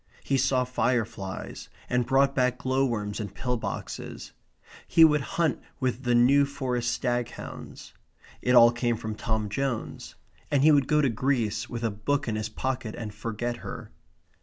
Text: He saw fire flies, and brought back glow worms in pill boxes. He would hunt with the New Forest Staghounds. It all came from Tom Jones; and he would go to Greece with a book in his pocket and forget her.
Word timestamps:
He 0.23 0.35
saw 0.35 0.63
fire 0.63 1.05
flies, 1.05 1.69
and 1.87 2.07
brought 2.07 2.33
back 2.33 2.57
glow 2.57 2.87
worms 2.87 3.19
in 3.19 3.29
pill 3.29 3.55
boxes. 3.55 4.31
He 4.87 5.05
would 5.05 5.21
hunt 5.37 5.61
with 5.79 6.01
the 6.05 6.15
New 6.15 6.43
Forest 6.47 6.91
Staghounds. 6.91 7.93
It 8.41 8.55
all 8.55 8.71
came 8.71 8.97
from 8.97 9.13
Tom 9.13 9.47
Jones; 9.47 10.15
and 10.49 10.63
he 10.63 10.71
would 10.71 10.87
go 10.87 11.01
to 11.01 11.09
Greece 11.09 11.69
with 11.69 11.83
a 11.83 11.91
book 11.91 12.27
in 12.27 12.35
his 12.35 12.49
pocket 12.49 12.95
and 12.95 13.13
forget 13.13 13.57
her. 13.57 13.91